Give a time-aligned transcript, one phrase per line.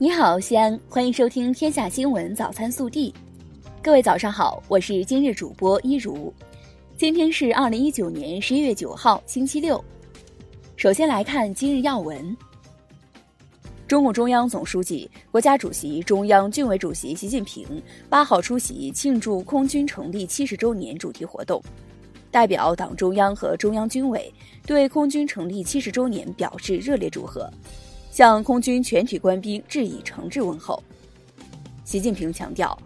[0.00, 3.10] 你好，西安，欢迎收听《天下新闻早餐速递》。
[3.82, 6.32] 各位早上好，我是今日主播一如。
[6.96, 9.84] 今天是二零一九年十一月九号，星期六。
[10.76, 12.36] 首先来看今日要闻。
[13.88, 17.66] 中共中央总书记、国家主席、中央军委主席习近平
[18.08, 21.60] 八号出席庆祝空军成立七十周年主题活动，
[22.30, 24.32] 代表党中央和中央军委
[24.64, 27.52] 对空军成立七十周年表示热烈祝贺。
[28.18, 30.82] 向空军全体官兵致以诚挚问候。
[31.84, 32.76] 习近平强调，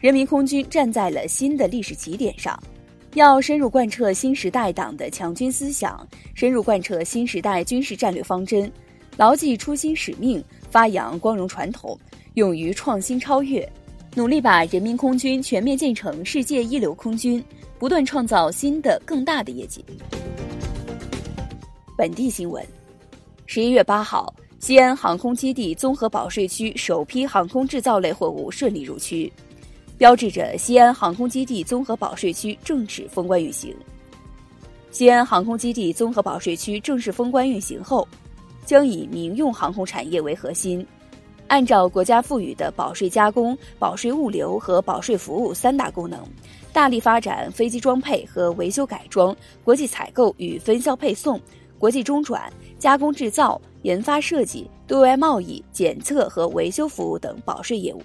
[0.00, 2.60] 人民空军站在了新的历史起点上，
[3.14, 6.04] 要深入贯彻新时代党的强军思想，
[6.34, 8.68] 深入贯彻新时代军事战略方针，
[9.16, 11.96] 牢记初心使命，发扬光荣传统，
[12.34, 13.64] 勇于创新超越，
[14.16, 17.40] 努力把人民空军全面建成世界一流空军，
[17.78, 19.84] 不断创造新的更大的业绩。
[21.96, 22.66] 本地新闻，
[23.46, 24.34] 十一月八号。
[24.60, 29.32] 西安航空基地综合保税区首批航空制造类货物顺利入区，
[29.96, 33.74] 标志着西安航空基地综合保税区正式封关运行。
[34.90, 38.06] 西安航空基地综合保税区正式封关运行后，
[38.66, 40.86] 将以民用航空产业为核心，
[41.48, 46.22] 按照国家赋予的保税加工、保税物流和保税服务三大功能，
[46.70, 51.40] 大力发展飞机装配和维修改装、国际采购与分销配送、
[51.78, 53.58] 国际中转、加工制造。
[53.82, 58.02] 研发设计、对外贸易、检测和维修服务等保税业务。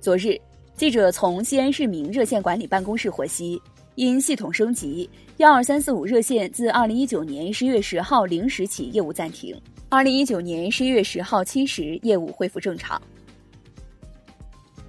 [0.00, 0.40] 昨日，
[0.74, 3.60] 记者从西安市民热线管理办公室获悉，
[3.96, 13.00] 因系统升级，幺二三四五热线自二零一九年十一月十号零时起业务暂停，二零一九年十一月十号七时业务恢复正常。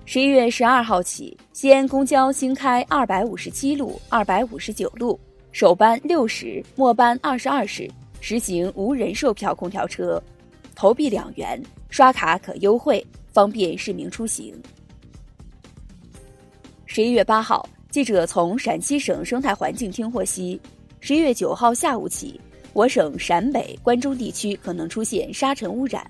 [0.05, 5.19] 十一月十二号起，西安公交新开二百五十七路、二百五十九路，
[5.51, 7.89] 首班六时，末班二十二时。
[8.21, 10.21] 实行无人售票空调车，
[10.75, 14.53] 投币两元，刷卡可优惠，方便市民出行。
[16.85, 20.59] 十一月八号，记者从陕西省生态环境厅获悉，
[20.99, 22.39] 十一月九号下午起，
[22.73, 26.05] 我省陕北、关中地区可能出现沙尘污染，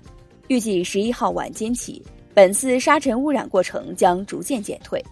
[0.48, 2.02] 预计十一号晚间起，
[2.34, 5.02] 本次沙尘污染过程将逐渐减退。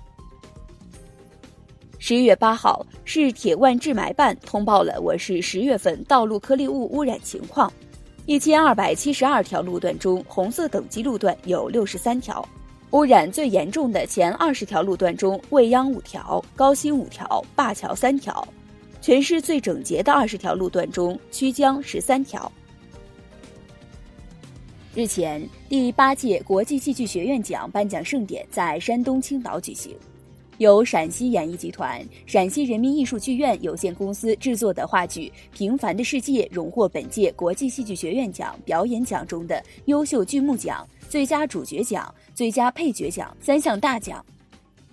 [2.09, 7.71] 十一月八号，市铁万治霾办通报了我市十月份道路颗粒物污染情况。
[8.25, 12.49] 一千二百七十二条路段中，红色等级路段有六十三条，
[12.93, 18.33] 污染最严重的前二十条路段中，未央五条，高新五条，灞桥三条；
[19.03, 22.51] 全市最整洁的二十条路段中，曲江十三条。
[24.95, 29.95] 日前，第八届国际戏剧学院奖颁奖盛典在山东青岛举行。
[30.59, 44.25] 由陕西演艺集团、陕西人民艺术剧院有限公司制作的话剧《平凡的世界》荣获本届国际戏剧学院奖表演奖中的优秀剧目奖、最佳主角奖、最佳配角奖三项大奖。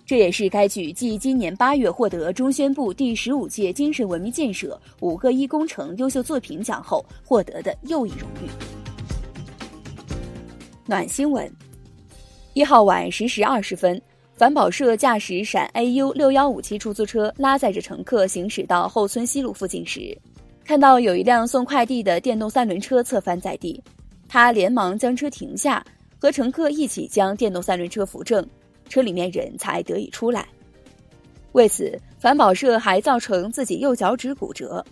[0.04, 8.48] 这也是该剧继今年八月获得中宣部第十五届精神文明建设五个一工程优秀作品奖后获得的又一荣誉。
[10.86, 11.52] 暖新闻：
[12.52, 14.00] 一号晚十时二十分。
[14.36, 20.14] 反保社驾驶陕 AU 六幺五七出租车拉载着乘客行驶到后村西路附近时，
[20.62, 23.82] 看到有一辆送快递的电动三轮车侧翻在地，
[24.28, 25.82] 他连忙将车停下，
[26.18, 28.46] 和乘客一起将电动三轮车扶正，
[28.90, 30.46] 车里面人才得以出来。
[31.52, 34.84] 为此，反保社还造成自己右脚趾骨折，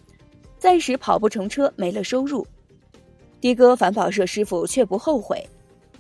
[0.59, 2.47] 暂时跑不成车，没了收入。
[3.43, 5.47] 的哥反保社师傅却不后悔。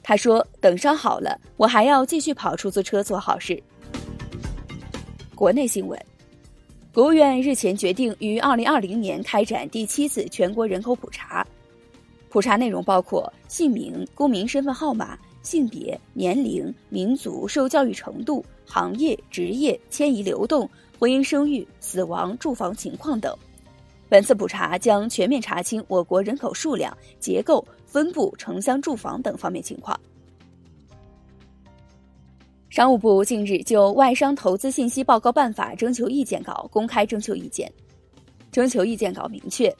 [0.06, 3.60] 他说：“等伤好了，我还要继续跑出租车做好事。”
[5.34, 5.98] 国内新闻，
[6.92, 11.44] 国务院日前决定于二零二零年开展第七次全国人口普查，
[12.28, 23.34] 普查内容包括姓名、公民身份号码、性别、年龄、民族、受教育程度、行业、职业、迁移流动、婚姻生育、死亡、住房情况等。
[24.14, 27.66] 本次普查将全面查清我国人口数量、结构。
[27.84, 29.98] 分布、城乡住房等方面情况。
[32.70, 37.68] 商务部近日就《外商投资信息报告办法》征求意见稿公开征求意见。
[38.52, 39.74] 征求意见稿明确，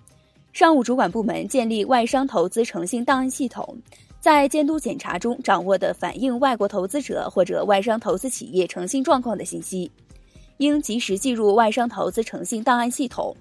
[0.53, 3.76] 商务主管部门建立外商投资诚信档案系统，
[4.19, 9.88] 在监督检查中掌握的反映外国投资者或者外商投资企业诚信状况的信息，
[10.56, 13.37] 应及时记入外商投资诚信档案系统，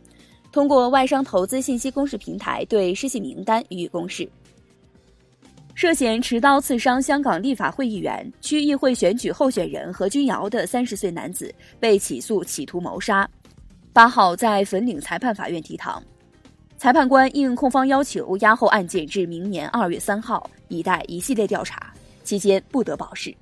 [0.53, 4.29] 通过外商投资信息公示平台对失信名单予以公示。
[5.73, 13.27] 涉嫌持刀刺伤香港立法会议员、区议会选举候选人何君尧的三十岁男子被起诉企图谋杀，
[13.91, 16.01] 八号在粉岭裁判法院提堂。
[16.77, 21.91] 裁判官应控方要求押后案件至明年二月三号，以待一系列调查，
[22.23, 23.33] 期间不得保释。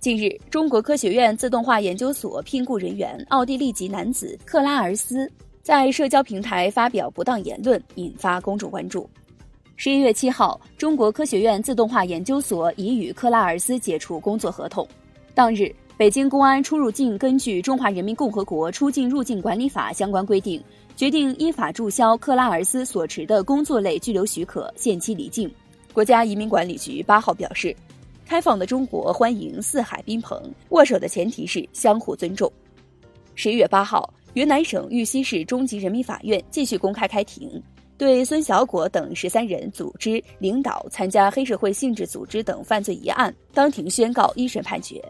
[0.00, 5.28] 近日，中国科学院自动化研究所聘雇人员奥地利籍男子克拉尔斯
[5.60, 9.10] 在社交平台发表不当言论，引发公众关注。
[9.74, 14.86] 十一月七号，中国科学院自动化研究所已与克拉尔斯解除工作合同。
[15.34, 20.62] 当日，北京公安出入境根据《中华人民共和国出境入境管理法》相关规定，
[20.94, 25.52] 决定依法注销克拉尔斯所持的工作类居留许可，限期离境。
[25.92, 27.74] 国家移民管理局八号表示。
[28.28, 30.38] 开放的中国欢迎四海宾朋，
[30.68, 32.52] 握手的前提是相互尊重。
[33.34, 37.50] 十一月八号，云南省玉溪市中级人民法院继续公开开庭，
[37.96, 45.02] 对孙小果等十三人组织、领导、参加黑社会性质组织等犯罪一案，当庭宣告一审判决，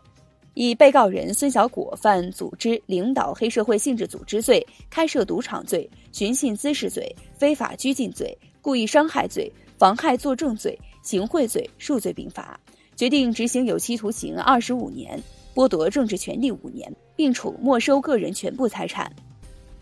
[0.54, 12.56] 以被告人孙小果犯组织、领导黑社会性质组织罪、开设赌场罪、寻衅滋事罪、非法拘禁罪、故意伤害罪、妨害作证罪、行贿罪数罪并罚。
[12.98, 15.22] 决定执行有期徒刑二十五年，
[15.54, 19.08] 剥夺政治权利五年，并处没收个人全部财产。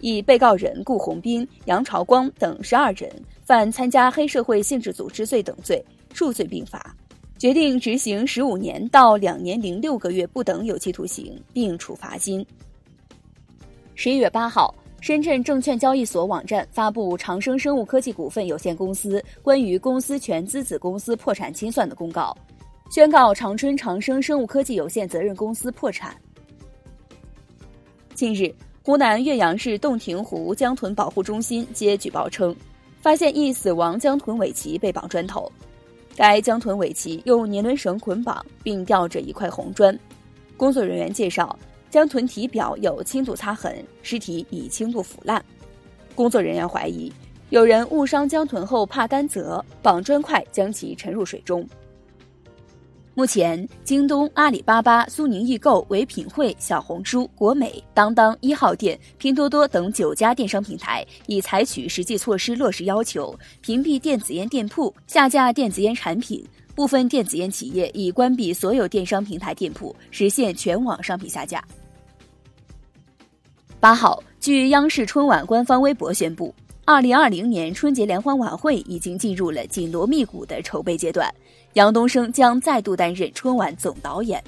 [0.00, 3.10] 以被告人顾红斌、杨朝光等十二人
[3.42, 5.82] 犯参加黑社会性质组织罪等罪，
[6.12, 6.94] 数罪并罚，
[7.38, 12.46] 决定执行十五年到两年零六个月不等有期徒刑，并处罚金。
[13.94, 22.36] 十一月八号，深圳证券交易所网站发布长生生物科技股份有限公司关于公司全资子公司破产清算的公告。
[22.88, 26.16] 宣告长春长生生物科技有限责任公司破产。
[28.14, 32.54] 近日，湖南岳阳市洞庭湖江豚保护中心接举报称，
[33.00, 35.50] 发现一死亡江豚尾鳍被绑砖头。
[36.16, 39.98] 该江豚尾鳍用年轮绳捆绑，并吊着一块红砖。
[40.56, 41.58] 工作人员介绍，
[41.90, 45.44] 江豚体表有轻度擦痕，尸体已轻度腐烂。
[46.14, 47.12] 工作人员怀疑，
[47.50, 51.68] 有人误伤江豚后怕担责，绑砖块将其沉入水中。
[53.16, 66.46] 目前，京东、阿里巴巴、苏宁易购、唯品会、小红书、国美、当当、一号店、拼多多等九家电商平台已采取实际措施落实要求，屏蔽电子烟店铺，下架电子烟产品。
[66.74, 71.64] 部分电子烟企业已关闭所有电商平台店铺，实现全网商品下架。
[73.80, 76.54] 八号，据央视春晚官方微博宣布。
[76.88, 81.28] 二零二零年春节联欢晚会已经进入了紧锣密鼓的筹备阶段，
[81.72, 84.40] 杨东升将再度担任春晚总导演。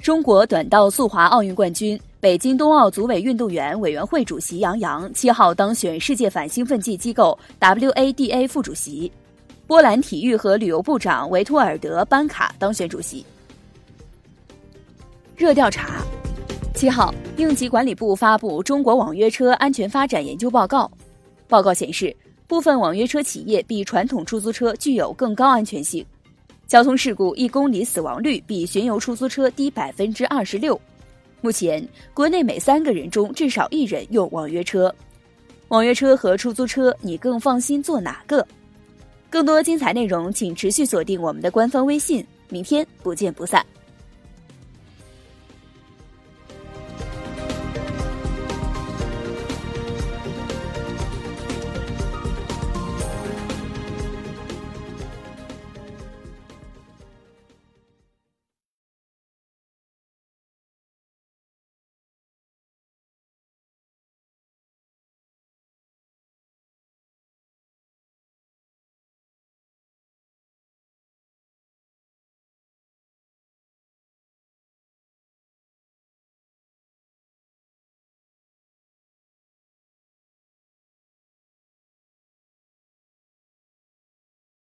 [0.00, 9.10] 中国短道速滑奥运冠军、北京冬奥组委运动员委员会主席杨洋七号当选世界反兴奋剂机构 WADA 副主席，
[9.66, 13.26] 波兰体育和旅游部长维托尔德·班卡当选主席。
[15.36, 16.00] 热调查。
[16.74, 20.84] 七号，应急管理部发布《中国网约车安全发展研究报告》。
[21.46, 22.14] 报告显示，
[22.46, 26.04] 部分网约车企业比传统出租车具有更高安全性，
[26.66, 30.80] 交通事故一公里死亡率比巡游出租车低百分之二十六。
[31.42, 34.94] 目前，国内每三个人中至少一人用网约车。
[35.68, 38.46] 网约车和出租车，你更放心坐哪个？
[39.28, 42.24] 更多精彩内容，请持续锁定我们的官方微信。
[42.48, 43.64] 明天不见不散。